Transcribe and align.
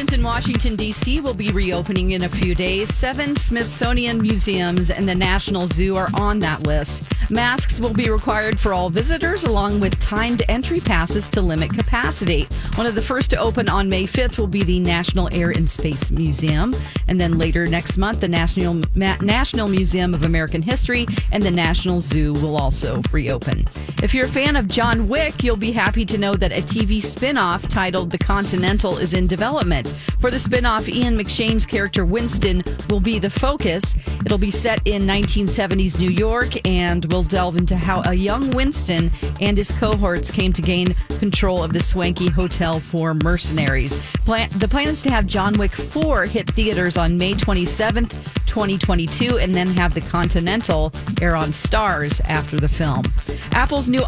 In 0.00 0.22
Washington, 0.22 0.76
D.C. 0.76 1.20
will 1.20 1.34
be 1.34 1.52
reopening 1.52 2.12
in 2.12 2.24
a 2.24 2.28
few 2.28 2.54
days. 2.54 2.92
Seven 2.92 3.36
Smithsonian 3.36 4.20
museums 4.20 4.88
and 4.88 5.06
the 5.06 5.14
National 5.14 5.66
Zoo 5.66 5.94
are 5.94 6.08
on 6.14 6.40
that 6.40 6.66
list. 6.66 7.04
Masks 7.28 7.78
will 7.78 7.92
be 7.92 8.10
required 8.10 8.58
for 8.58 8.72
all 8.72 8.88
visitors, 8.88 9.44
along 9.44 9.78
with 9.78 10.00
timed 10.00 10.42
entry 10.48 10.80
passes 10.80 11.28
to 11.28 11.42
limit 11.42 11.72
capacity. 11.74 12.48
One 12.74 12.86
of 12.86 12.94
the 12.94 13.02
first 13.02 13.30
to 13.30 13.36
open 13.36 13.68
on 13.68 13.90
May 13.90 14.04
5th 14.04 14.38
will 14.38 14.48
be 14.48 14.64
the 14.64 14.80
National 14.80 15.28
Air 15.32 15.50
and 15.50 15.68
Space 15.68 16.10
Museum. 16.10 16.74
And 17.06 17.20
then 17.20 17.38
later 17.38 17.66
next 17.66 17.98
month, 17.98 18.20
the 18.20 18.28
National, 18.28 18.82
National 18.94 19.68
Museum 19.68 20.14
of 20.14 20.24
American 20.24 20.62
History 20.62 21.06
and 21.30 21.42
the 21.42 21.50
National 21.52 22.00
Zoo 22.00 22.32
will 22.32 22.56
also 22.56 23.00
reopen. 23.12 23.66
If 24.02 24.14
you're 24.14 24.26
a 24.26 24.30
fan 24.30 24.56
of 24.56 24.66
John 24.66 25.08
Wick, 25.08 25.44
you'll 25.44 25.56
be 25.56 25.72
happy 25.72 26.04
to 26.06 26.18
know 26.18 26.34
that 26.34 26.52
a 26.52 26.62
TV 26.62 27.02
spin 27.02 27.36
off 27.36 27.68
titled 27.68 28.10
The 28.10 28.18
Continental 28.18 28.96
is 28.96 29.12
in 29.12 29.28
development. 29.28 29.89
For 30.20 30.30
the 30.30 30.38
spin 30.38 30.66
off, 30.66 30.88
Ian 30.88 31.16
McShane's 31.16 31.66
character 31.66 32.04
Winston 32.04 32.62
will 32.88 33.00
be 33.00 33.18
the 33.18 33.30
focus. 33.30 33.94
It'll 34.24 34.38
be 34.38 34.50
set 34.50 34.80
in 34.86 35.02
1970s 35.02 35.98
New 35.98 36.10
York 36.10 36.54
and 36.66 37.10
will 37.12 37.22
delve 37.22 37.56
into 37.56 37.76
how 37.76 38.02
a 38.04 38.14
young 38.14 38.50
Winston 38.50 39.10
and 39.40 39.56
his 39.56 39.72
cohorts 39.72 40.30
came 40.30 40.52
to 40.52 40.62
gain 40.62 40.94
control 41.18 41.62
of 41.62 41.72
the 41.72 41.80
swanky 41.80 42.28
hotel 42.28 42.80
for 42.80 43.14
mercenaries. 43.14 43.96
Plan- 44.24 44.50
the 44.56 44.68
plan 44.68 44.88
is 44.88 45.02
to 45.02 45.10
have 45.10 45.26
John 45.26 45.54
Wick 45.54 45.72
4 45.72 46.26
hit 46.26 46.48
theaters 46.50 46.96
on 46.96 47.16
May 47.16 47.34
27th, 47.34 48.10
2022, 48.46 49.38
and 49.38 49.54
then 49.54 49.68
have 49.68 49.94
The 49.94 50.00
Continental 50.00 50.92
air 51.20 51.36
on 51.36 51.50
Starz 51.50 52.20
after 52.24 52.58
the 52.58 52.68
film. 52.68 53.04
Apple's 53.52 53.88
new 53.88 54.02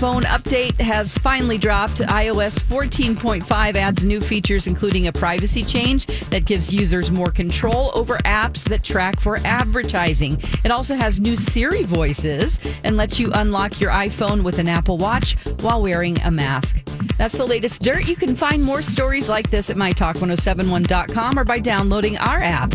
iPhone 0.00 0.22
update 0.22 0.80
has 0.80 1.18
finally 1.18 1.58
dropped. 1.58 1.96
iOS 1.96 2.58
14.5 2.58 3.74
adds 3.74 4.02
new 4.02 4.18
features, 4.22 4.66
including 4.66 5.08
a 5.08 5.12
privacy 5.12 5.62
change 5.62 6.06
that 6.30 6.46
gives 6.46 6.72
users 6.72 7.10
more 7.10 7.30
control 7.30 7.90
over 7.94 8.16
apps 8.24 8.66
that 8.70 8.82
track 8.82 9.20
for 9.20 9.36
advertising. 9.44 10.38
It 10.64 10.70
also 10.70 10.94
has 10.94 11.20
new 11.20 11.36
Siri 11.36 11.82
voices 11.82 12.58
and 12.82 12.96
lets 12.96 13.20
you 13.20 13.30
unlock 13.34 13.78
your 13.78 13.90
iPhone 13.90 14.42
with 14.42 14.58
an 14.58 14.70
Apple 14.70 14.96
Watch 14.96 15.36
while 15.60 15.82
wearing 15.82 16.18
a 16.22 16.30
mask. 16.30 16.82
That's 17.18 17.36
the 17.36 17.44
latest 17.44 17.82
dirt. 17.82 18.08
You 18.08 18.16
can 18.16 18.34
find 18.34 18.64
more 18.64 18.80
stories 18.80 19.28
like 19.28 19.50
this 19.50 19.68
at 19.68 19.76
mytalk1071.com 19.76 21.38
or 21.38 21.44
by 21.44 21.58
downloading 21.58 22.16
our 22.16 22.42
app. 22.42 22.74